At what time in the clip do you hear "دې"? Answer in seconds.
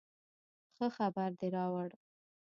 1.39-1.47